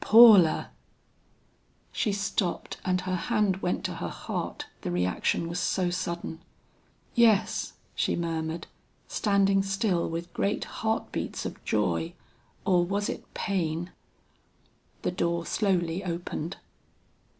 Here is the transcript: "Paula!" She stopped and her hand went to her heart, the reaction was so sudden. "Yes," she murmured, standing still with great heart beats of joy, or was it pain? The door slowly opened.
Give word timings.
"Paula!" 0.03 0.71
She 1.91 2.11
stopped 2.11 2.77
and 2.83 3.01
her 3.01 3.15
hand 3.15 3.57
went 3.57 3.83
to 3.83 3.97
her 3.97 4.09
heart, 4.09 4.65
the 4.81 4.89
reaction 4.89 5.47
was 5.47 5.59
so 5.59 5.91
sudden. 5.91 6.39
"Yes," 7.13 7.73
she 7.93 8.15
murmured, 8.15 8.65
standing 9.07 9.61
still 9.61 10.09
with 10.09 10.33
great 10.33 10.63
heart 10.65 11.11
beats 11.11 11.45
of 11.45 11.63
joy, 11.63 12.13
or 12.65 12.83
was 12.83 13.09
it 13.09 13.31
pain? 13.35 13.91
The 15.03 15.11
door 15.11 15.45
slowly 15.45 16.03
opened. 16.03 16.57